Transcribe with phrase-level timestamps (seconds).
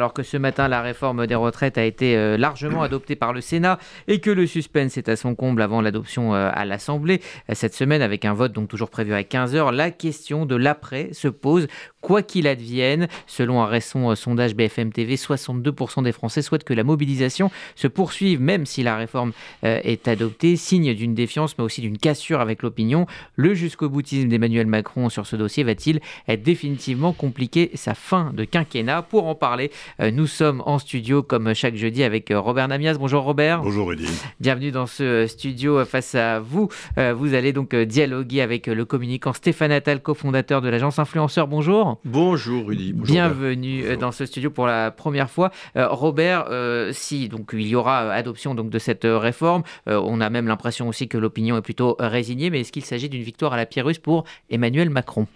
[0.00, 3.40] Alors que ce matin, la réforme des retraites a été euh, largement adoptée par le
[3.40, 7.20] Sénat et que le suspense est à son comble avant l'adoption euh, à l'Assemblée.
[7.52, 11.26] Cette semaine, avec un vote donc toujours prévu à 15h, la question de l'après se
[11.26, 11.66] pose.
[12.00, 16.74] Quoi qu'il advienne, selon un récent euh, sondage BFM TV, 62% des Français souhaitent que
[16.74, 19.32] la mobilisation se poursuive, même si la réforme
[19.64, 23.08] est adoptée, signe d'une défiance mais aussi d'une cassure avec l'opinion.
[23.34, 29.02] Le jusqu'au boutisme d'Emmanuel Macron sur ce dossier va-t-il définitivement compliqué sa fin de quinquennat?
[29.02, 32.94] Pour en parler, euh, nous sommes en studio comme chaque jeudi avec euh, Robert Namias.
[32.98, 33.62] Bonjour Robert.
[33.62, 34.08] Bonjour Rudy.
[34.40, 36.68] Bienvenue dans ce euh, studio face à vous.
[36.96, 41.46] Vous allez donc dialoguer avec le communicant Stéphane Attal, cofondateur de l'agence Influenceur.
[41.46, 42.00] Bonjour.
[42.04, 42.92] Bonjour Rudy.
[42.92, 45.50] Bienvenue dans ce studio pour la première fois.
[45.74, 46.48] Robert,
[46.92, 51.08] si donc il y aura adoption donc de cette réforme, on a même l'impression aussi
[51.08, 54.24] que l'opinion est plutôt résignée, mais est-ce qu'il s'agit d'une victoire à la Pyrrhus pour
[54.50, 55.26] Emmanuel Macron?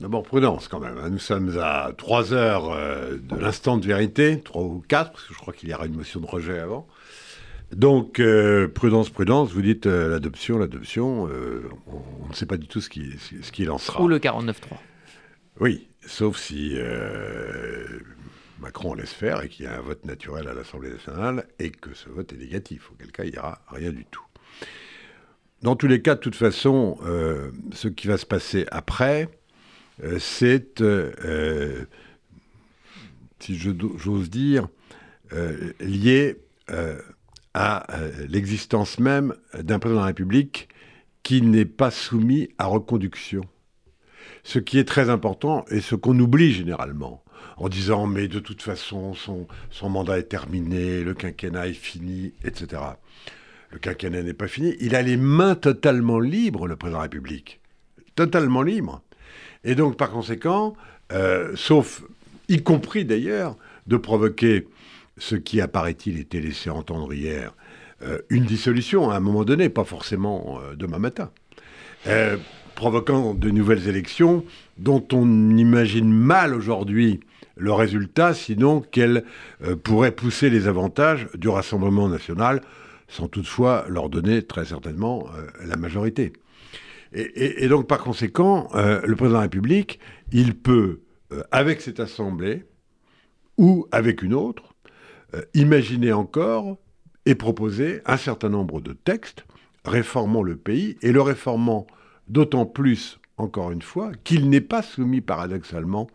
[0.00, 0.98] D'abord, prudence quand même.
[0.98, 1.08] Hein.
[1.08, 5.32] Nous sommes à 3 heures euh, de l'instant de vérité, 3 ou 4, parce que
[5.32, 6.86] je crois qu'il y aura une motion de rejet avant.
[7.72, 11.24] Donc, euh, prudence, prudence, vous dites euh, l'adoption, l'adoption,
[11.86, 14.02] on, ne sait pas du tout ce qui, ce qui lancera.
[14.02, 14.54] Ou le 49-3.
[15.60, 16.76] Oui, sauf si
[18.60, 21.94] Macron laisse faire et qu'il y a un vote naturel à l'Assemblée nationale et que
[21.94, 24.22] ce vote est négatif, auquel cas il n'y aura rien du tout.
[25.62, 26.98] Dans tous les cas, de toute façon,
[27.72, 29.30] ce qui va se passer après,
[30.18, 31.84] c'est, euh, euh,
[33.38, 34.68] si j'ose dire,
[35.80, 36.36] lié
[37.54, 37.86] à
[38.28, 40.68] l'existence même d'un président de la République
[41.22, 43.42] qui n'est pas soumis à reconduction.
[44.44, 47.24] Ce qui est très important et ce qu'on oublie généralement
[47.56, 52.32] en disant mais de toute façon son, son, mandat est terminé, le quinquennat est fini,
[52.44, 52.82] etc.
[53.70, 54.76] Le quinquennat n'est pas fini.
[54.80, 57.60] Il a les mains totalement libres, le président de la République.
[58.14, 59.02] Totalement libre.
[59.66, 60.74] Et donc, par conséquent,
[61.12, 62.04] euh, sauf,
[62.48, 63.56] y compris d'ailleurs,
[63.88, 64.68] de provoquer
[65.18, 67.52] ce qui, apparaît-il, était laissé entendre hier,
[68.02, 71.30] euh, une dissolution à un moment donné, pas forcément euh, demain matin,
[72.76, 74.44] provoquant de nouvelles élections
[74.78, 77.18] dont on imagine mal aujourd'hui
[77.56, 79.24] le résultat, sinon qu'elles
[79.82, 82.60] pourraient pousser les avantages du Rassemblement national,
[83.08, 85.26] sans toutefois leur donner très certainement
[85.64, 86.34] la majorité.
[87.18, 90.00] Et, donc, par conséquent, euh, le président de la République,
[90.32, 91.00] il peut,
[91.32, 92.66] euh, avec cette Assemblée
[93.56, 94.74] ou avec une autre,
[95.34, 96.76] euh, imaginer encore
[97.24, 99.46] et proposer un certain nombre de textes
[99.86, 101.86] réformant le pays, et le réformant
[102.28, 106.08] d'autant plus, encore une fois, qu'il n'est pas soumis paradoxalement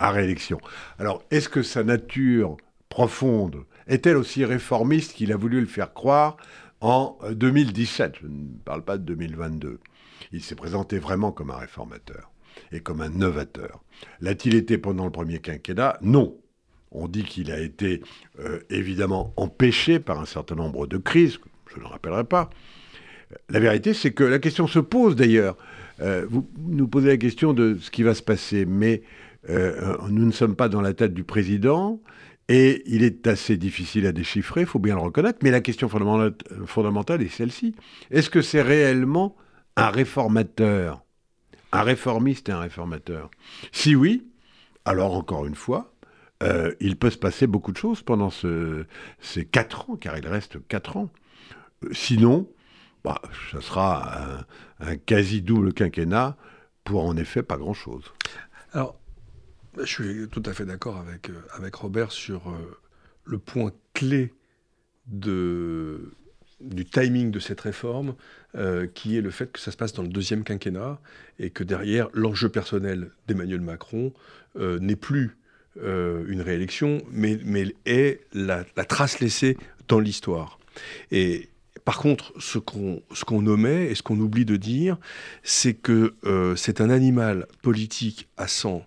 [0.00, 0.60] à réélection.
[0.98, 2.58] Alors, est-ce que sa nature
[2.90, 6.36] profonde est-elle aussi réformiste qu'il a voulu le faire croire
[6.80, 9.78] en 2017 Je ne parle pas de 2022
[10.32, 12.30] il s'est présenté vraiment comme un réformateur
[12.70, 13.82] et comme un novateur.
[14.20, 15.98] L'a-t-il été pendant le premier quinquennat?
[16.02, 16.36] Non.
[16.90, 18.02] On dit qu'il a été
[18.38, 21.38] euh, évidemment empêché par un certain nombre de crises,
[21.74, 22.50] je ne rappellerai pas.
[23.48, 25.56] La vérité, c'est que la question se pose d'ailleurs.
[26.00, 29.02] Euh, vous nous posez la question de ce qui va se passer, mais
[29.48, 32.00] euh, nous ne sommes pas dans la tête du président.
[32.48, 35.88] Et il est assez difficile à déchiffrer, il faut bien le reconnaître, mais la question
[35.88, 37.74] fondamentale est celle-ci.
[38.10, 39.36] Est-ce que c'est réellement
[39.76, 41.02] un réformateur,
[41.72, 43.30] un réformiste et un réformateur
[43.72, 44.26] Si oui,
[44.84, 45.92] alors encore une fois,
[46.42, 50.58] euh, il peut se passer beaucoup de choses pendant ces quatre ans, car il reste
[50.66, 51.10] quatre ans.
[51.84, 52.48] Euh, sinon,
[53.04, 53.20] bah,
[53.52, 54.44] ça sera
[54.80, 56.36] un, quasi-double quinquennat
[56.84, 58.12] pour en effet pas grand-chose.
[58.72, 58.98] Alors,
[59.78, 62.52] je suis tout à fait d'accord avec, euh, avec Robert sur
[63.24, 64.34] le point clé
[65.06, 66.12] de,
[66.62, 68.14] du timing de cette réforme,
[68.54, 71.00] euh, qui est le fait que ça se passe dans le deuxième quinquennat
[71.38, 74.12] et que derrière, l'enjeu personnel d'Emmanuel Macron
[74.56, 75.38] euh, n'est plus
[75.82, 79.56] euh, une réélection, mais, mais est la, trace laissée
[79.88, 80.58] dans l'histoire.
[81.10, 81.48] Et
[81.86, 84.98] par contre, ce qu'on qu'on omet et ce qu'on oublie de dire,
[85.42, 86.14] c'est que
[86.54, 88.84] c'est un animal politique à sang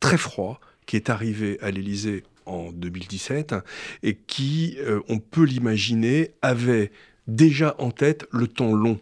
[0.00, 3.54] très froid qui est arrivé à l'Élysée en 2017
[4.02, 4.76] et qui,
[5.08, 6.90] on peut l'imaginer, avait
[7.26, 8.98] déjà en tête le temps long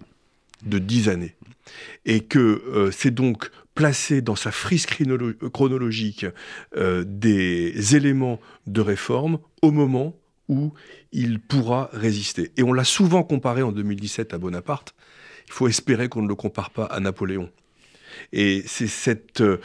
[0.65, 1.35] de dix années.
[2.05, 6.27] Et que euh, c'est donc placé dans sa frise chronologique
[6.77, 10.15] euh, des éléments de réforme au moment
[10.49, 10.73] où
[11.13, 12.53] il pourra résister.
[12.57, 14.95] Et on l'a souvent comparé en 2017 à Bonaparte.
[15.47, 17.49] Il faut espérer qu'on ne le compare pas à Napoléon.
[18.33, 19.59] Et c'est cet euh,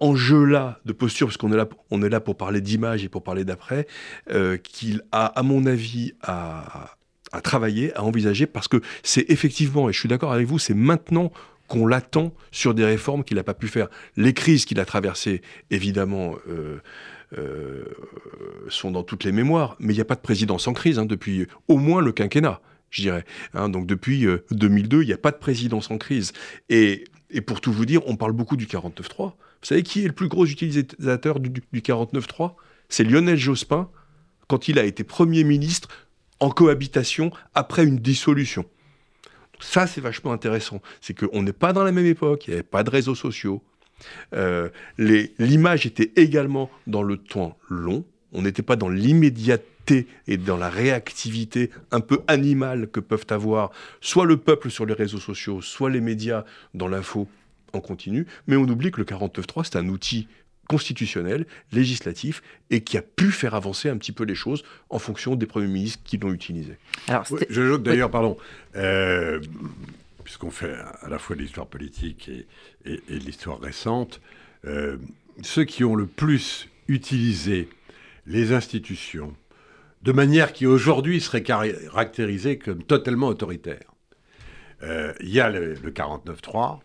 [0.00, 3.44] enjeu-là de posture, parce qu'on est là, est là pour parler d'image et pour parler
[3.44, 3.86] d'après,
[4.62, 6.97] qu'il a, à mon avis, à,
[7.32, 10.74] à travailler, à envisager, parce que c'est effectivement, et je suis d'accord avec vous, c'est
[10.74, 11.32] maintenant
[11.68, 13.88] qu'on l'attend sur des réformes qu'il n'a pas pu faire.
[14.16, 16.36] Les crises qu'il a traversées, évidemment,
[17.36, 17.84] euh,
[18.70, 19.76] sont dans toutes les mémoires.
[19.78, 22.60] Mais il n'y a pas de présidence en crise hein, depuis au moins le quinquennat,
[22.90, 23.24] je dirais.
[23.52, 23.68] Hein.
[23.68, 26.32] donc depuis 2002, il n'y a pas de présidence en crise.
[26.70, 27.04] Et,
[27.46, 29.16] pour tout vous dire, on parle beaucoup du 49.3.
[29.18, 32.54] Vous savez qui est le plus gros utilisateur du, du 49.3
[32.88, 33.90] C'est Lionel Jospin,
[34.46, 35.88] quand il a été Premier ministre
[36.40, 38.64] en cohabitation après une dissolution.
[39.60, 40.80] Ça, c'est vachement intéressant.
[41.00, 43.62] C'est qu'on n'est pas dans la même époque, il n'y avait pas de réseaux sociaux.
[44.34, 44.68] Euh,
[44.98, 48.04] l'image était également dans le temps long.
[48.32, 53.70] On n'était pas dans l'immédiateté et dans la réactivité un peu animale que peuvent avoir
[54.00, 56.44] soit le peuple sur les réseaux sociaux, soit les médias
[56.74, 57.26] dans l'info
[57.72, 58.26] en continu.
[58.46, 60.28] Mais on oublie que le 49.3, c'est un outil
[60.68, 65.34] constitutionnel, législatif, et qui a pu faire avancer un petit peu les choses en fonction
[65.34, 66.76] des premiers ministres qui l'ont utilisé.
[67.08, 68.36] Alors, je d'ailleurs, pardon,
[68.76, 69.40] euh,
[70.22, 72.46] puisqu'on fait à la fois de l'histoire politique et,
[72.86, 74.20] de l'histoire récente,
[74.66, 74.98] euh,
[75.42, 77.68] ceux qui ont le plus utilisé
[78.26, 79.34] les institutions
[80.02, 83.94] de manière qui aujourd'hui serait caractérisée comme totalement autoritaire.
[84.82, 86.78] Euh, il y a le, le 49-3,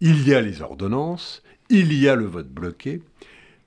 [0.00, 3.00] il y a les ordonnances, il y a le vote bloqué.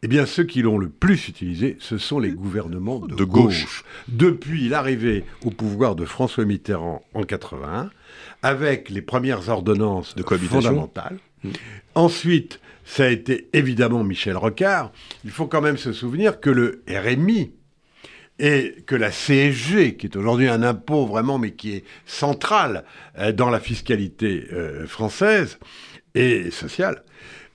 [0.06, 3.86] Eh bien, ceux qui l'ont le plus utilisé, ce sont les gouvernements de, gauche.
[4.10, 7.90] Depuis l'arrivée au pouvoir de François Mitterrand en 81,
[8.42, 11.20] avec les premières ordonnances de fondamentales.
[11.44, 11.50] Mmh.
[11.96, 14.92] Ensuite, ça a été évidemment Michel Rocard.
[15.24, 17.54] Il faut quand même se souvenir que le RMI
[18.40, 22.84] et que la CSG, qui est aujourd'hui un impôt vraiment, mais qui est central
[23.20, 25.60] euh, dans la fiscalité euh, française
[26.16, 27.03] et sociale,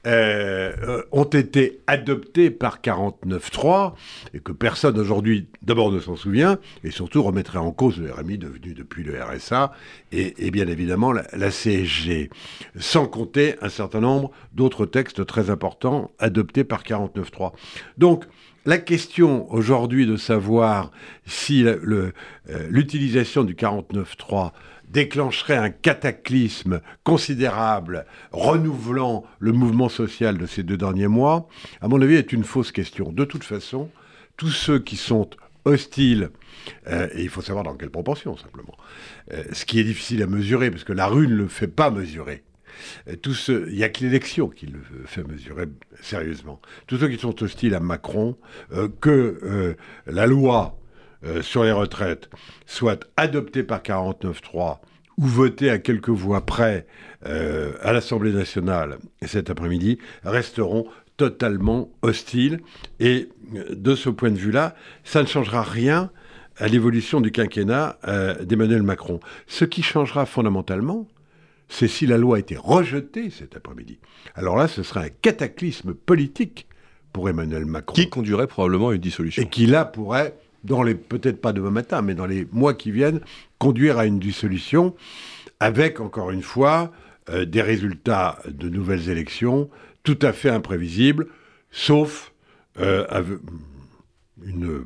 [0.08, 3.92] euh, euh, ont été adoptés par 49.3
[4.32, 8.38] et que personne aujourd'hui d'abord ne s'en souvient et surtout remettrait en cause le RMI
[8.38, 9.70] devenu depuis le RSA
[10.12, 12.30] et, bien évidemment la, la, CSG,
[12.78, 17.52] sans compter un certain nombre d'autres textes très importants adoptés par 49.3.
[17.98, 18.24] Donc
[18.64, 20.90] la question aujourd'hui de savoir
[21.26, 22.12] si euh,
[22.70, 24.52] l'utilisation du 49.3
[24.90, 31.48] déclencherait un cataclysme considérable, renouvelant le mouvement social de ces deux derniers mois,
[31.80, 33.12] à mon avis, est une fausse question.
[33.12, 33.90] De toute façon,
[34.36, 35.28] tous ceux qui sont
[35.64, 36.30] hostiles,
[36.86, 38.76] euh, et il faut savoir dans quelle proportion simplement,
[39.32, 41.90] euh, ce qui est difficile à mesurer, parce que la rue ne le fait pas
[41.90, 42.42] mesurer.
[43.08, 43.16] Euh,
[43.68, 45.64] il n'y a que l'élection qui le fait mesurer
[46.00, 46.60] sérieusement.
[46.86, 48.36] Tous ceux qui sont hostiles à Macron,
[49.00, 49.76] que
[50.06, 50.77] la loi
[51.24, 52.30] euh, sur les retraites
[52.66, 54.78] soit adopté par 49.3
[55.16, 56.86] ou voté à quelques voix près
[57.26, 60.86] euh, à l'Assemblée nationale cet après-midi, resteront
[61.16, 62.60] totalement hostiles.
[63.00, 66.12] Et euh, de ce point de vue-là, ça ne changera rien
[66.56, 67.98] à l'évolution du quinquennat
[68.42, 69.20] d'Emmanuel Macron.
[69.46, 71.06] Ce qui changera fondamentalement,
[71.68, 74.00] c'est si la loi a été rejetée cet après-midi.
[74.34, 76.66] Alors là, ce serait un cataclysme politique
[77.12, 77.94] pour Emmanuel Macron.
[77.94, 79.40] Qui conduirait probablement à une dissolution.
[79.42, 82.90] Et qui là pourrait dans les peut-être pas demain matin, mais dans les mois qui
[82.90, 83.20] viennent,
[83.58, 84.94] conduire à une dissolution,
[85.60, 86.92] avec encore une fois
[87.30, 89.68] euh, des résultats de nouvelles élections
[90.02, 91.26] tout à fait imprévisibles,
[91.70, 92.32] sauf
[92.80, 93.04] euh,
[94.42, 94.84] une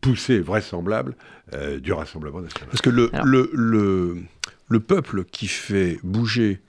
[0.00, 1.16] poussée vraisemblable
[1.52, 2.68] euh, du Rassemblement national.
[2.70, 4.22] Parce que le, le,
[4.68, 6.60] le, peuple qui fait bouger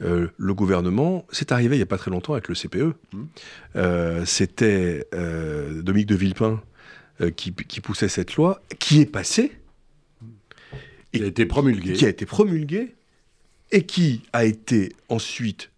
[0.00, 2.94] le gouvernement, c'est arrivé il n'y a pas très longtemps avec le CPE.
[3.12, 4.24] Mmh.
[4.24, 5.06] C'était
[5.82, 6.62] Dominique de Villepin
[7.20, 9.52] euh, qui, poussait cette loi, qui est passée.
[11.12, 11.92] Qui a été promulguée.
[11.92, 12.94] Qui a été promulguée
[13.72, 15.70] et qui a été ensuite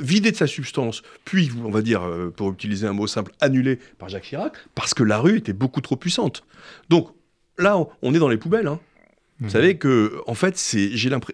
[0.00, 3.78] vidée de sa substance, puis, on va dire, euh, pour utiliser un mot simple, annulée
[3.98, 6.44] par Jacques Chirac, parce que la rue était beaucoup trop puissante.
[6.88, 7.10] Donc
[7.58, 8.66] là, on est dans les poubelles.
[8.66, 8.80] Hein.
[9.40, 9.50] Vous mmh.
[9.50, 10.58] savez que, en fait,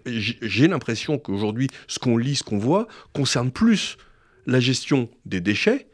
[0.07, 3.97] j'ai l'impression qu'aujourd'hui, ce qu'on lit, ce qu'on voit, concerne plus
[4.47, 5.87] la gestion des déchets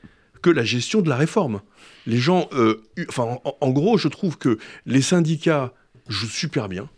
[0.43, 1.61] que la gestion de la réforme
[2.09, 5.73] les gens, euh, enfin, en, gros, je trouve que les syndicats
[6.09, 6.89] jouent super bien.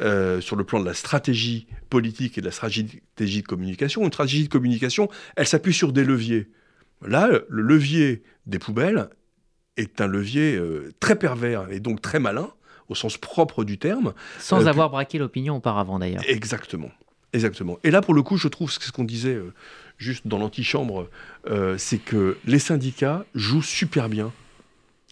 [0.00, 4.04] Euh, sur le plan de la stratégie politique et de la stratégie de communication.
[4.04, 6.46] Une stratégie de communication, elle s'appuie sur des leviers.
[7.04, 9.08] Là, le levier des poubelles
[9.76, 12.48] est un levier euh, très pervers et donc très malin,
[12.88, 14.14] au sens propre du terme.
[14.38, 16.22] Sans avoir braqué l'opinion auparavant, d'ailleurs.
[16.28, 16.92] Exactement.
[17.32, 17.78] Exactement.
[17.84, 19.38] Et là, pour le coup, je trouve, ce qu'on disait
[19.98, 21.08] juste dans l'antichambre,
[21.48, 24.32] euh, c'est que les syndicats jouent super bien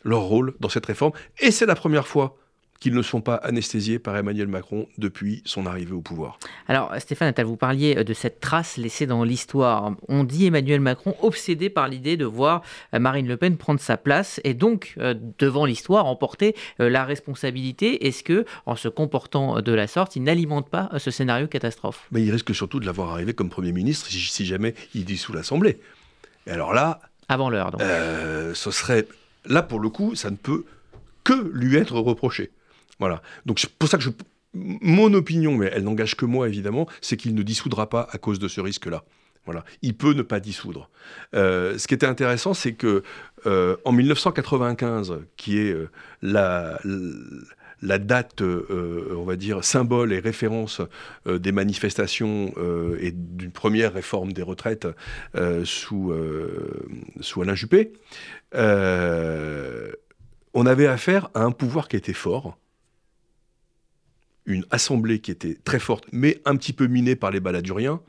[0.04, 1.12] leur rôle dans cette réforme.
[1.40, 2.37] Et c'est la première fois
[2.80, 6.38] qu'ils ne sont pas anesthésiés par Emmanuel Macron depuis son arrivée au pouvoir.
[6.68, 9.92] Alors Stéphane Attal, vous parliez de cette trace laissée dans l'histoire.
[10.09, 12.62] On dit Emmanuel Macron obsédé par l'idée de voir
[12.95, 17.04] euh, Marine Le Pen prendre sa place et donc euh, devant l'histoire emporter euh, la
[17.04, 18.06] responsabilité.
[18.06, 22.06] Est-ce que en se comportant de la sorte, il n'alimente pas ce scénario catastrophe?
[22.12, 25.80] Mais il risque surtout de l'avoir arrivé comme Premier ministre si, jamais il dissout l'Assemblée.
[26.47, 27.80] Et alors là, Avant l'heure, donc.
[27.80, 29.06] ce serait,
[29.47, 30.64] là pour le coup, ça ne peut
[31.25, 32.50] que lui être reproché.
[32.98, 33.22] Voilà.
[33.44, 34.04] Donc c'est pour ça que
[34.54, 38.38] mon opinion, mais elle n'engage que moi évidemment, c'est qu'il ne dissoudra pas à cause
[38.38, 39.04] de ce risque-là.
[39.46, 39.64] Voilà.
[39.80, 40.90] Il peut ne pas dissoudre.
[41.34, 43.04] Euh, ce qui était intéressant, c'est que
[43.46, 45.88] euh, en 1995, qui est euh,
[46.20, 46.80] la,
[47.80, 50.82] la, date, on va dire, symbole et référence
[51.26, 52.52] des manifestations
[52.98, 54.88] et d'une première réforme des retraites
[55.64, 56.12] sous,
[57.20, 57.92] sous Alain Juppé,
[58.52, 58.62] on
[60.66, 62.56] avait affaire à un pouvoir qui était fort,
[64.46, 68.00] une assemblée qui était très forte, mais un petit peu minée par les baladuriens,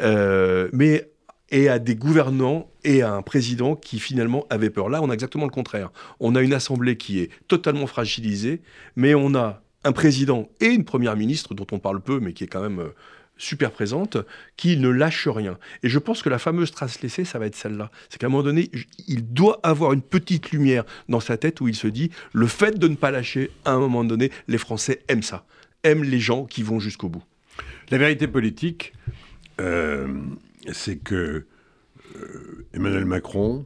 [0.00, 1.10] euh, mais
[1.50, 4.88] et à des gouvernants et à un président qui finalement avait peur.
[4.88, 5.90] Là, on a exactement le contraire.
[6.18, 8.62] On a une assemblée qui est totalement fragilisée,
[8.96, 12.42] mais on a un président et une première ministre dont on parle peu, mais qui
[12.42, 12.94] est quand même euh,
[13.38, 14.16] super présente,
[14.56, 15.58] qui ne lâche rien.
[15.84, 17.92] Et je pense que la fameuse trace laissée, ça va être celle-là.
[18.08, 18.70] C'est qu'à un moment donné,
[19.06, 22.76] il doit avoir une petite lumière dans sa tête où il se dit, le fait
[22.78, 25.44] de ne pas lâcher, à un moment donné, les Français aiment ça
[25.86, 27.24] aime les gens qui vont jusqu'au bout.
[27.90, 28.92] La vérité politique,
[29.60, 30.22] euh,
[30.72, 31.46] c'est que
[32.16, 33.64] euh, Emmanuel Macron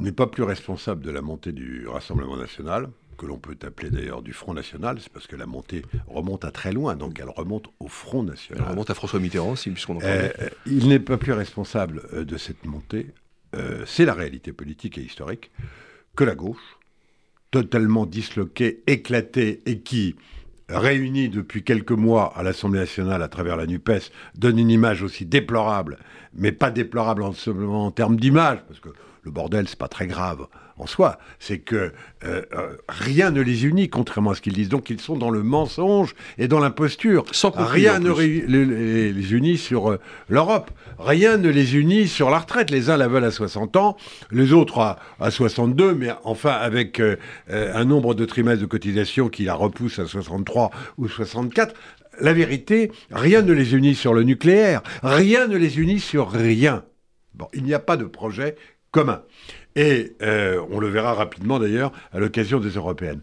[0.00, 4.22] n'est pas plus responsable de la montée du Rassemblement national, que l'on peut appeler d'ailleurs
[4.22, 7.66] du Front National, c'est parce que la montée remonte à très loin, donc elle remonte
[7.80, 8.62] au Front National.
[8.64, 10.32] Elle remonte à François Mitterrand, puisqu'on en parle.
[10.38, 13.06] Euh, il n'est pas plus responsable de cette montée,
[13.86, 15.50] c'est la réalité politique et historique,
[16.14, 16.76] que la gauche,
[17.50, 20.14] totalement disloquée, éclatée, et qui,
[20.68, 25.24] réunis depuis quelques mois à l'Assemblée nationale à travers la NUPES, donne une image aussi
[25.24, 25.98] déplorable,
[26.34, 27.32] mais pas déplorable en,
[27.68, 28.90] en termes d'image, parce que
[29.26, 30.46] le bordel, c'est pas très grave
[30.78, 31.18] en soi.
[31.40, 31.92] C'est que
[32.24, 34.68] euh, euh, rien ne les unit, contrairement à ce qu'ils disent.
[34.68, 37.24] Donc ils sont dans le mensonge et dans l'imposture.
[37.56, 40.70] Rien ne les, unit sur euh, l'Europe.
[41.00, 42.70] Rien ne les unit sur la retraite.
[42.70, 43.96] Les uns la veulent à 60 ans,
[44.30, 47.02] les autres à, à 62, mais enfin avec
[47.48, 51.74] un nombre de trimestres de cotisation qui la repousse à 63 ou 64.
[52.20, 56.84] La vérité, rien ne les unit sur le nucléaire, rien ne les unit sur rien.
[57.34, 58.56] Bon, il n'y a pas de projet
[58.90, 59.22] commun.
[59.74, 63.20] Et euh, on le verra rapidement d'ailleurs à l'occasion des européennes.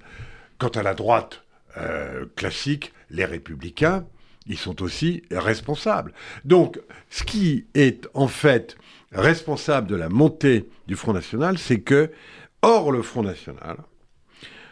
[0.59, 1.43] Quant à la droite
[1.77, 4.05] euh, classique, les républicains,
[4.45, 6.13] ils sont aussi responsables.
[6.45, 6.79] Donc,
[7.09, 8.77] ce qui est en fait
[9.11, 12.11] responsable de la montée du Front National, c'est que,
[12.61, 13.77] hors le Front National,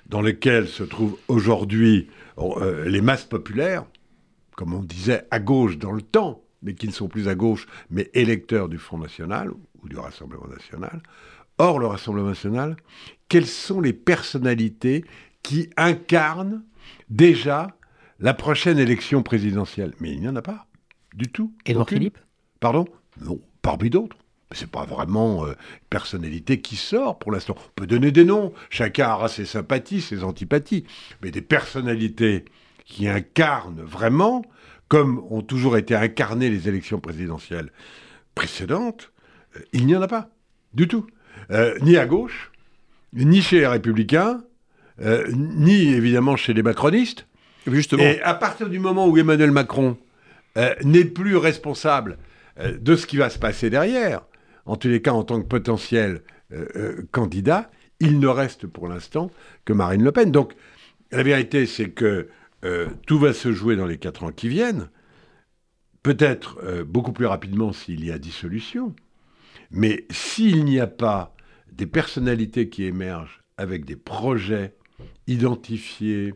[0.08, 3.86] dans lequel se trouvent aujourd'hui euh, les masses populaires,
[4.56, 7.68] comme on disait à gauche dans le temps, mais qui ne sont plus à gauche,
[7.90, 9.52] mais électeurs du Front National
[9.82, 11.02] ou du Rassemblement National,
[11.58, 12.76] hors le Rassemblement national,
[13.30, 15.06] quelles sont les personnalités
[15.44, 16.64] qui incarnent
[17.10, 17.76] déjà
[18.20, 19.94] la prochaine élection présidentielle?
[20.00, 20.68] Mais il n'y en a pas,
[21.14, 21.54] du tout.
[21.66, 22.18] Édouard Philippe?
[22.60, 22.86] Pardon?
[23.20, 24.18] Non, parmi d'autres.
[24.54, 25.56] C'est pas vraiment une euh,
[25.90, 27.56] personnalité qui sort pour l'instant.
[27.58, 30.84] On peut donner des noms, chacun aura ses sympathies, ses antipathies,
[31.22, 32.46] mais des personnalités
[32.86, 34.44] qui incarnent vraiment,
[34.92, 37.72] comme ont toujours été incarnées les élections présidentielles
[38.36, 39.14] précédentes,
[39.56, 40.32] euh, il n'y en a pas,
[40.74, 41.08] du tout.
[41.50, 42.52] Euh, ni à gauche,
[43.14, 44.44] ni chez les républicains,
[45.00, 47.26] euh, ni évidemment chez les macronistes.
[47.68, 48.04] Justement.
[48.04, 49.98] Et à partir du moment où Emmanuel Macron
[50.58, 52.18] euh, n'est plus responsable
[52.60, 54.24] de ce qui va se passer derrière,
[54.66, 56.22] en tous les cas en tant que potentiel
[57.12, 57.72] candidat,
[58.02, 59.32] il ne reste pour l'instant
[59.64, 60.32] que Marine Le Pen.
[60.32, 60.52] Donc
[61.14, 62.28] la vérité, c'est que
[63.08, 64.90] tout va se jouer dans les quatre ans qui viennent,
[66.04, 68.96] peut-être beaucoup plus rapidement s'il y a dissolution.
[69.72, 71.36] Mais s'il n'y a pas
[71.72, 74.76] des personnalités qui émergent avec des projets
[75.28, 76.34] identifiés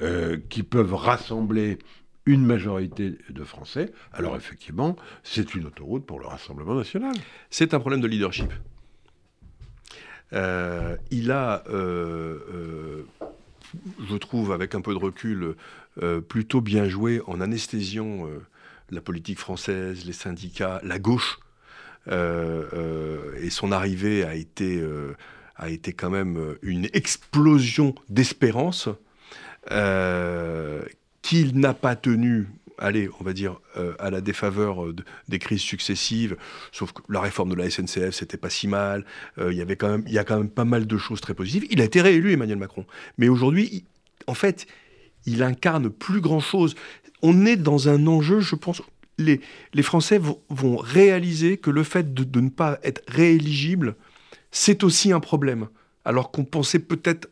[0.00, 1.78] euh, qui peuvent rassembler
[2.24, 7.14] une majorité de Français, alors effectivement, c'est une autoroute pour le Rassemblement national.
[7.50, 8.52] C'est un problème de leadership.
[10.34, 13.04] Euh, il a, euh,
[14.08, 15.54] je trouve, avec un peu de recul,
[16.28, 18.28] plutôt bien joué en anesthésiant
[18.90, 21.38] la politique française, les syndicats, la gauche.
[22.10, 25.14] Euh, euh, et son arrivée a été, euh,
[25.56, 28.88] a été quand même une explosion d'espérance
[31.22, 32.48] qu'il n'a pas tenu
[32.78, 33.60] allez, on va dire,
[33.98, 34.86] à la défaveur
[35.28, 36.36] des crises successives,
[36.72, 39.04] sauf que la réforme de la SNCF, c'était pas si mal,
[39.38, 41.34] il y avait quand même, il y a quand même pas mal de choses très
[41.34, 41.66] positives.
[41.70, 42.86] Il a été réélu, Emmanuel Macron.
[43.18, 43.84] Mais aujourd'hui,
[44.26, 44.66] en fait,
[45.26, 46.74] il incarne plus grand-chose.
[47.22, 48.82] On est dans un enjeu, je pense,
[49.18, 49.40] les,
[49.82, 53.96] Français vont, réaliser que le fait de, ne pas être rééligible,
[54.50, 55.68] c'est aussi un problème.
[56.04, 57.28] Alors qu'on pensait peut-être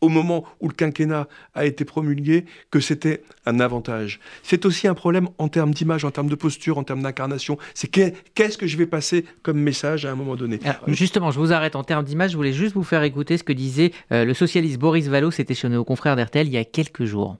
[0.00, 4.20] au moment où le quinquennat a été promulgué que c'était un avantage.
[4.42, 7.58] C'est aussi un problème en termes d'image, en termes de posture, en termes d'incarnation.
[7.74, 10.60] C'est qu'est-ce que je vais passer comme message à un moment donné.
[10.88, 12.32] justement, je vous arrête en termes d'image.
[12.32, 15.54] Je voulais juste vous faire écouter ce que disait euh, le socialiste Boris Vallaud, c'était
[15.54, 17.36] chez nos confrères d'RTL il y a quelques jours.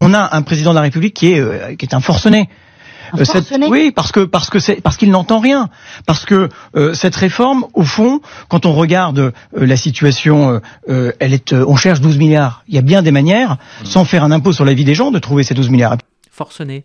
[0.00, 2.48] On a un président de la République qui est, euh, qui est un forcené.
[3.14, 5.68] Euh, oui, parce que parce que c'est parce qu'il n'entend rien,
[6.06, 11.52] parce que euh, cette réforme, au fond, quand on regarde euh, la situation, elle est,
[11.52, 12.64] on cherche 12 milliards.
[12.68, 13.84] Il y a bien des manières, mmh.
[13.84, 15.96] sans faire un impôt sur la vie des gens, de trouver ces 12 milliards.
[16.30, 16.84] Forcené.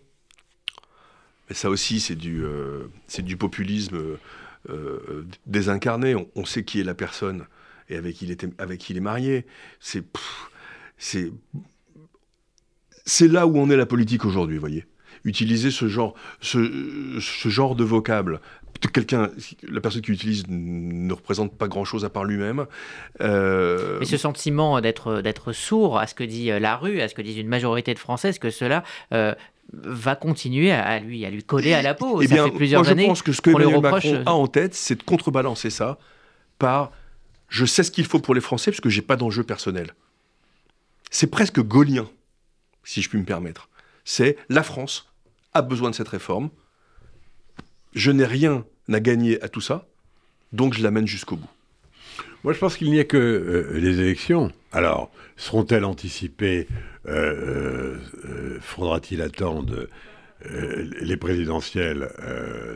[1.50, 2.44] Mais ça aussi, c'est du
[3.08, 3.98] c'est du populisme
[5.46, 6.16] désincarné.
[6.36, 7.46] On, sait qui est la personne
[7.90, 9.46] et avec qui il était avec qui il est marié.
[9.80, 10.04] C'est
[10.98, 11.32] c'est
[13.06, 14.86] c'est là où on est la politique aujourd'hui, voyez
[15.24, 18.40] utiliser ce genre, ce, genre de vocable
[18.92, 19.32] quelqu'un,
[19.68, 22.66] la personne qui utilise ne représente pas grand-chose à part lui-même.
[23.22, 27.08] Euh, Mais ce sentiment d'être d'être sourd à ce que dit euh, la rue, à
[27.08, 29.34] ce que disent une majorité de Français, est-ce que cela euh,
[29.74, 32.22] va continuer à lui à lui coller à la peau?
[32.22, 34.96] Eh bien, plusieurs moi, je pense que ce que Emmanuel Macron a en tête, c'est
[34.96, 35.98] de contrebalancer ça
[36.60, 36.92] par
[37.50, 39.94] je sais ce qu'il faut pour les Français parce que j'ai pas d'enjeu personnel.
[41.12, 42.08] C'est presque gaulien,
[42.84, 43.70] si je puis me permettre.
[44.06, 45.12] C'est la France
[45.54, 46.50] a besoin de cette réforme.
[47.94, 49.88] Je n'ai rien à gagner à tout ça,
[50.54, 51.50] donc je l'amène jusqu'au bout.
[52.44, 54.52] Moi, je pense qu'il n'y a que euh, les élections.
[54.72, 56.68] Alors, seront-elles anticipées
[57.08, 59.88] euh, euh, Faudra-t-il attendre
[61.02, 62.12] les présidentielles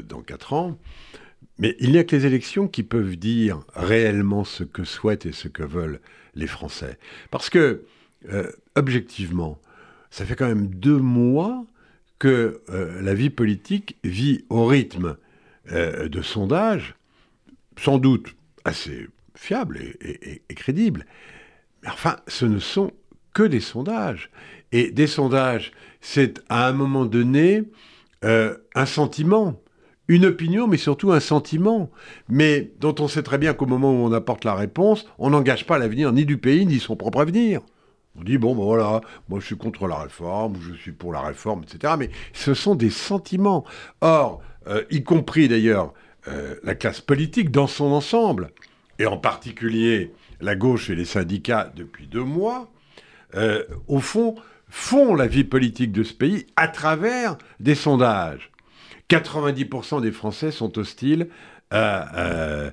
[0.07, 0.79] dans quatre ans?
[1.59, 5.33] Mais il n'y a que les élections qui peuvent dire réellement ce que souhaitent et
[5.33, 5.99] ce que veulent
[6.33, 6.97] les Français.
[7.29, 7.83] Parce que,
[8.75, 9.59] objectivement,
[10.11, 11.65] ça fait quand même deux mois
[12.19, 15.17] que euh, la vie politique vit au rythme
[15.71, 16.95] euh, de sondages,
[17.77, 18.35] sans doute
[18.65, 21.05] assez fiables et, crédibles.
[21.83, 22.91] Mais enfin, ce ne sont
[23.33, 24.29] que des sondages.
[24.71, 27.63] Et des sondages, c'est à un moment donné
[28.25, 29.61] euh, un sentiment,
[30.09, 31.89] une opinion, mais surtout un sentiment,
[32.27, 35.65] mais dont on sait très bien qu'au moment où on apporte la réponse, on n'engage
[35.65, 37.61] pas l'avenir ni du pays, ni son propre avenir.
[38.19, 41.21] On dit, bon, ben voilà, moi je suis contre la réforme, je suis pour la
[41.21, 41.93] réforme, etc.
[41.97, 43.63] Mais ce sont des sentiments.
[44.01, 45.93] Or, euh, y compris d'ailleurs
[46.27, 48.51] euh, la classe politique dans son ensemble,
[48.99, 52.69] et en particulier la gauche et les syndicats depuis deux mois,
[53.35, 54.35] euh, au fond,
[54.67, 58.51] font la vie politique de ce pays à travers des sondages.
[59.09, 61.29] 90% des Français sont hostiles
[61.71, 62.71] à,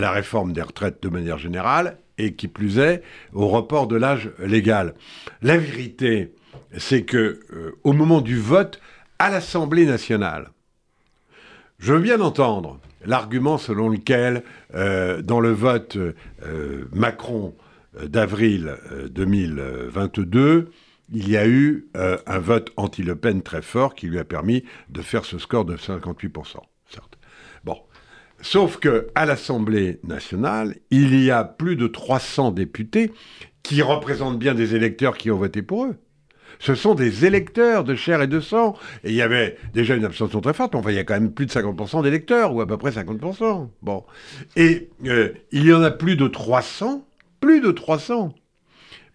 [0.00, 4.30] la réforme des retraites de manière générale et qui plus est au report de l'âge
[4.38, 4.94] légal.
[5.42, 6.34] La vérité,
[6.76, 8.80] c'est que euh, au moment du vote
[9.18, 10.50] à l'Assemblée nationale,
[11.78, 14.44] je veux bien entendre l'argument selon lequel,
[14.74, 17.54] euh, dans le vote euh, Macron
[18.02, 18.76] d'avril
[19.10, 20.70] 2022,
[21.12, 25.02] il y a eu un vote anti-Le Pen très fort qui lui a permis de
[25.02, 26.56] faire ce score de 58%.
[28.42, 33.12] Sauf que à l'Assemblée nationale, il y a plus de 300 députés
[33.62, 35.96] qui représentent bien des électeurs qui ont voté pour eux.
[36.58, 38.76] Ce sont des électeurs de chair et de sang.
[39.04, 41.14] Et il y avait déjà une abstention très forte, mais enfin, il y a quand
[41.14, 43.68] même plus de 50% d'électeurs, ou à peu près 50%.
[43.80, 44.04] Bon.
[44.56, 47.06] Et euh, il y en a plus de 300,
[47.40, 48.34] plus de 300,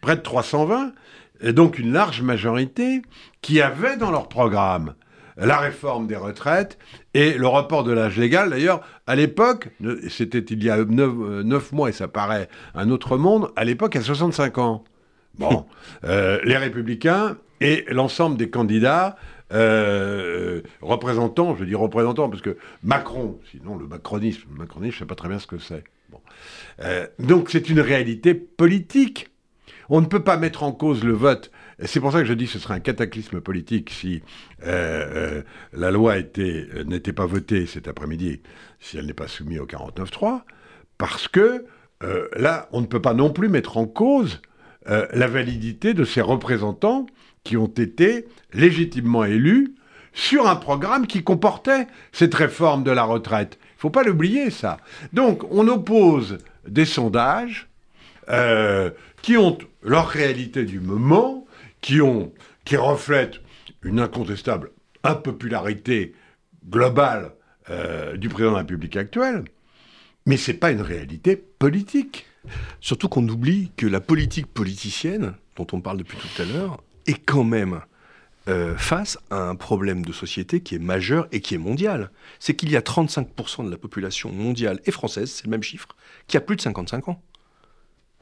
[0.02, 0.94] près de 320,
[1.42, 3.02] et donc une large majorité
[3.42, 4.96] qui avaient dans leur programme
[5.38, 6.78] la réforme des retraites
[7.14, 8.50] et le report de l'âge légal.
[8.50, 9.70] D'ailleurs, à l'époque,
[10.10, 13.96] c'était il y a euh, neuf, mois et ça paraît un autre monde, à l'époque
[13.96, 14.84] à 65 ans.
[15.38, 15.66] Bon,
[16.04, 19.16] euh, les républicains et l'ensemble des candidats
[19.54, 25.00] euh, représentants, je dis représentants parce que Macron, sinon le macronisme, le macronisme, je ne
[25.06, 25.84] sais pas très bien ce que c'est.
[26.10, 26.22] Bon.
[27.20, 29.30] donc c'est une réalité politique.
[29.90, 31.52] On ne peut pas mettre en cause le vote
[31.86, 34.24] c'est pour ça que je dis que ce serait un cataclysme politique si
[34.64, 35.42] euh, euh,
[35.74, 38.42] la loi euh, n'était pas votée cet après-midi,
[38.80, 40.42] si elle n'est pas soumise au 49.3,
[40.98, 41.66] parce que
[42.36, 44.40] là, on ne peut pas non plus mettre en cause
[44.86, 47.08] la validité de ces représentants
[47.44, 49.74] qui ont été légitimement élus
[50.14, 53.58] sur un programme qui comportait cette réforme de la retraite.
[53.62, 54.78] Il ne faut pas l'oublier, ça.
[55.12, 56.38] Donc, on oppose
[56.68, 57.68] des sondages
[59.24, 61.47] qui ont leur réalité du moment
[61.82, 62.34] qui, ont,
[62.66, 63.42] qui reflètent
[63.84, 64.72] une incontestable
[65.04, 66.14] impopularité
[66.70, 67.34] globale
[67.70, 69.46] euh, du président de la République actuelle,
[70.26, 72.26] mais ce n'est pas une réalité politique.
[72.80, 77.26] Surtout qu'on oublie que la politique politicienne, dont on parle depuis tout à l'heure, est
[77.26, 77.82] quand même
[78.48, 82.12] euh, face à un problème de société qui est majeur et qui est mondial.
[82.40, 85.90] C'est qu'il y a 35% de la population mondiale et française, c'est le même chiffre,
[86.28, 87.22] qui a plus de 55 ans.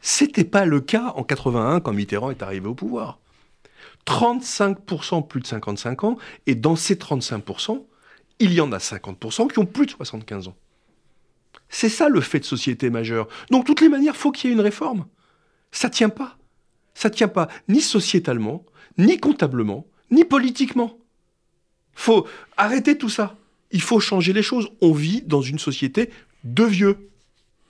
[0.01, 3.19] C'était pas le cas en 81 quand Mitterrand est arrivé au pouvoir.
[4.07, 7.83] 35% plus de 55 ans, et dans ces 35%,
[8.39, 10.55] il y en a 50% qui ont plus de 75 ans.
[11.69, 13.27] C'est ça le fait de société majeure.
[13.49, 15.05] Donc, de toutes les manières, faut qu'il y ait une réforme.
[15.71, 16.37] Ça tient pas.
[16.93, 18.65] Ça tient pas ni sociétalement,
[18.97, 20.97] ni comptablement, ni politiquement.
[21.93, 23.35] Faut arrêter tout ça.
[23.71, 24.69] Il faut changer les choses.
[24.81, 26.09] On vit dans une société
[26.43, 27.09] de vieux.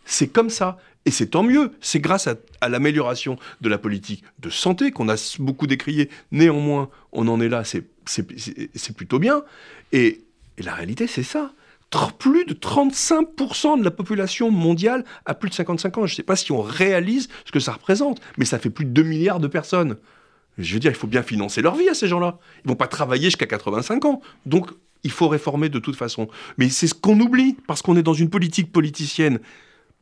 [0.05, 0.77] C'est comme ça.
[1.05, 1.71] Et c'est tant mieux.
[1.81, 6.09] C'est grâce à, l'amélioration de la politique de santé qu'on a beaucoup décrié.
[6.31, 7.63] Néanmoins, on en est là.
[7.65, 9.43] C'est plutôt bien.
[9.91, 10.21] Et,
[10.57, 11.51] la réalité, c'est ça
[12.17, 16.05] plus de 35% de la population mondiale a plus de 55 ans.
[16.05, 18.85] Je ne sais pas si on réalise ce que ça représente, mais ça fait plus
[18.85, 19.97] de 2 milliards de personnes.
[20.57, 22.39] Je veux dire, il faut bien financer leur vie à ces gens-là.
[22.63, 24.21] Ils vont pas travailler jusqu'à 85 ans.
[24.45, 24.71] Donc,
[25.03, 26.27] il faut réformer de toute façon.
[26.57, 29.39] Mais c'est ce qu'on oublie, parce qu'on est dans une politique politicienne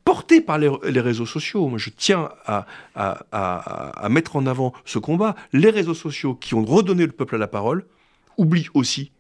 [0.06, 1.68] portée par les, réseaux sociaux.
[1.68, 5.36] Moi, je tiens à, à, mettre en avant ce combat.
[5.54, 7.86] Les réseaux sociaux qui ont redonné le peuple à la parole
[8.38, 9.12] oublient aussi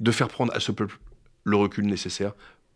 [0.00, 0.98] de faire prendre à ce peuple
[1.44, 2.32] le recul nécessaire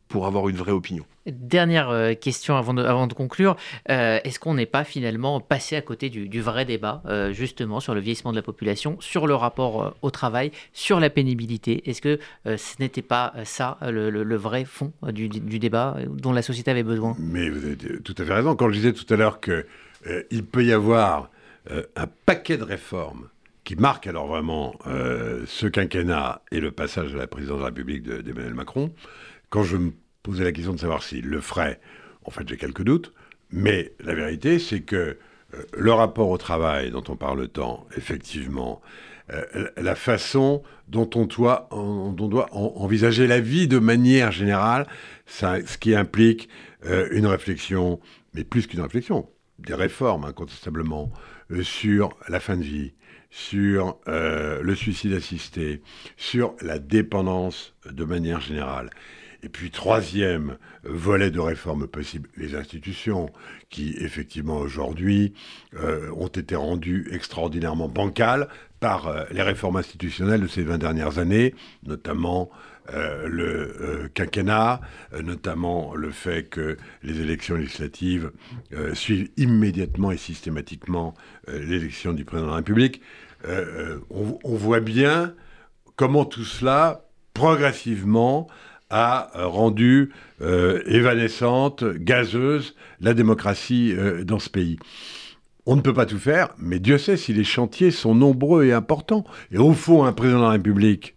[0.08, 1.04] pour avoir une vraie opinion.
[1.26, 3.56] Dernière euh, question avant de, avant de conclure.
[3.90, 7.94] Euh, est-ce qu'on n'est pas finalement passé à côté du, vrai débat, euh, justement, sur
[7.94, 11.88] le vieillissement de la population, sur le rapport au travail, sur la pénibilité?
[11.88, 16.70] Est-ce que ce n'était pas ça le, vrai fond du, du, débat dont la société
[16.70, 17.14] avait besoin?
[17.18, 18.56] Mais vous avez tout à fait raison.
[18.56, 21.30] Quand je disais tout à l'heure qu'il peut y avoir
[21.96, 23.28] un paquet de réformes
[23.64, 28.02] qui marquent alors vraiment ce quinquennat et le passage à la présidence de la République
[28.02, 28.92] d'Emmanuel Macron,
[29.50, 31.80] quand je me posais la question de savoir s'il le ferait,
[32.24, 33.12] en fait, j'ai quelques doutes.
[33.50, 35.16] Mais la vérité, c'est que
[35.54, 38.82] euh, le rapport au travail dont on parle tant, effectivement,
[39.32, 41.68] euh, la façon dont on doit,
[42.52, 44.86] envisager la vie de manière générale,
[45.26, 46.48] ce qui implique
[46.86, 48.00] euh, une réflexion,
[48.34, 51.10] mais plus qu'une réflexion, des réformes incontestablement
[51.62, 52.92] sur la fin de vie,
[53.30, 55.82] sur le suicide assisté,
[56.16, 58.90] sur la dépendance de manière générale.
[59.42, 63.30] Et puis troisième volet de réforme possible, les institutions
[63.70, 65.32] qui effectivement aujourd'hui
[65.74, 68.48] euh, ont été rendues extraordinairement bancales
[68.80, 71.54] par euh, les réformes institutionnelles de ces 20 dernières années,
[71.86, 72.50] notamment
[72.92, 74.80] euh, le quinquennat,
[75.22, 78.32] notamment le fait que les élections législatives
[78.94, 81.14] suivent immédiatement et systématiquement
[81.46, 83.02] l'élection du président de la République.
[83.44, 85.34] On, on, voit bien
[85.96, 88.48] comment tout cela, progressivement,
[88.90, 94.78] a euh, rendu euh, évanescente, gazeuse la démocratie euh, dans ce pays.
[95.66, 98.72] On ne peut pas tout faire, mais Dieu sait si les chantiers sont nombreux et
[98.72, 99.24] importants.
[99.52, 101.14] Et au fond, un président de la République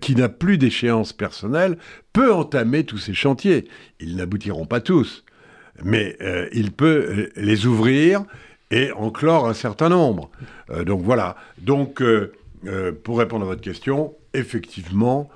[0.00, 1.76] qui n'a plus d'échéance personnelle
[2.14, 3.68] peut entamer tous ces chantiers.
[4.00, 5.22] Ils n'aboutiront pas tous,
[5.84, 6.16] mais
[6.54, 8.22] il peut les ouvrir
[8.70, 10.30] et en clore un certain nombre.
[10.86, 11.36] donc voilà.
[11.58, 12.02] Donc,
[13.04, 15.28] pour répondre à votre question, effectivement,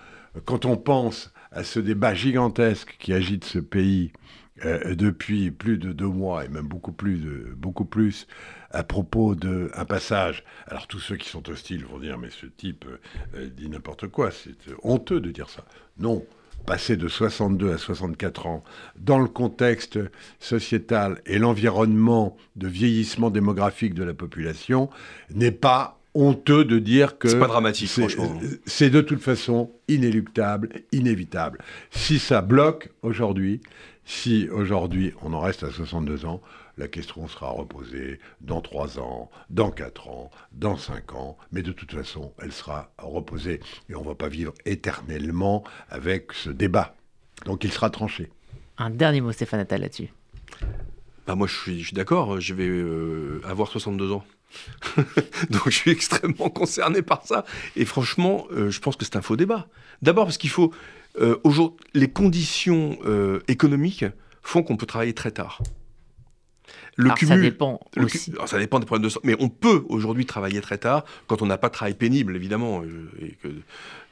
[0.47, 4.13] quand on pense à ce débat gigantesque qui agite ce pays
[4.65, 8.27] euh, depuis plus de deux mois et même beaucoup plus, de, beaucoup plus
[8.71, 10.45] à propos d'un passage.
[10.67, 12.85] Alors tous ceux qui sont hostiles vont dire mais ce type
[13.35, 15.65] euh, dit n'importe quoi, c'est honteux de dire ça.
[15.99, 16.25] Non,
[16.67, 18.65] passer de 62 à 64 ans
[18.97, 19.99] dans le contexte
[20.39, 24.91] sociétal et l'environnement de vieillissement démographique de la population
[25.35, 27.29] n'est pas honteux de dire que.
[27.29, 28.39] C'est pas dramatique, franchement.
[28.67, 31.59] C'est de toute façon inéluctable, inévitable.
[31.91, 33.61] Si ça bloque aujourd'hui,
[34.05, 36.41] si aujourd'hui on en reste à 62 ans,
[36.79, 41.73] la question sera reposée dans 3 ans, dans 4 ans, dans 5 ans, mais de
[41.73, 43.61] toute façon, elle sera reposée.
[43.89, 46.95] Et on ne va pas vivre éternellement avec ce débat.
[47.45, 48.31] Donc il sera tranché.
[48.79, 50.13] Un dernier mot, Stéphane Attal, là-dessus.
[51.27, 54.25] Bah moi, je suis, je suis d'accord, je vais euh, avoir 62 ans.
[55.51, 57.45] Donc je suis extrêmement concerné par ça.
[57.77, 59.69] Et franchement, euh, je pense que c'est un faux débat.
[60.03, 60.73] D'abord parce qu'il faut...
[61.21, 64.07] Euh, aujourd'hui, les conditions euh, économiques
[64.43, 65.61] font qu'on peut travailler très tard.
[66.97, 68.33] Le alors, ça dépend aussi.
[68.47, 69.27] ça dépend des problèmes de santé.
[69.27, 72.83] Mais on peut aujourd'hui travailler très tard quand on n'a pas de travail pénible, évidemment.
[73.21, 73.49] Et que,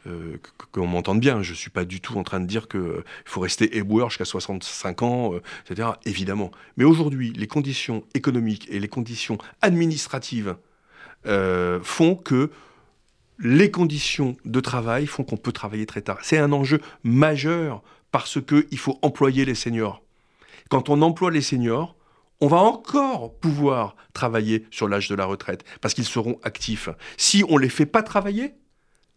[0.06, 0.38] euh,
[0.72, 1.42] qu'on m'entende bien.
[1.42, 4.08] Je ne suis pas du tout en train de dire qu'il euh, faut rester éboueur
[4.08, 5.90] jusqu'à 65 ans, euh, etc.
[6.06, 6.50] Évidemment.
[6.78, 10.56] Mais aujourd'hui, les conditions économiques et les conditions administratives
[11.82, 12.50] font que
[13.38, 16.16] les conditions de travail font qu'on peut travailler très tard.
[16.22, 20.02] C'est un enjeu majeur parce qu'il faut employer les seniors.
[20.70, 21.94] Quand on emploie les seniors,
[22.40, 26.88] on va encore pouvoir travailler sur l'âge de la retraite parce qu'ils seront actifs.
[27.16, 28.54] Si on ne les fait pas travailler,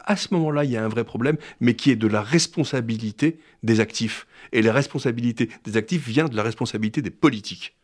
[0.06, 3.40] à ce moment-là, il y a un vrai problème, mais qui est de la responsabilité
[3.64, 4.28] des actifs.
[4.52, 7.76] Et la responsabilité des actifs vient de la responsabilité des politiques.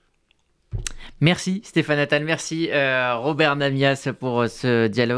[1.21, 5.08] Merci Stéphane Attal, merci Robert Namias pour ce dialogue.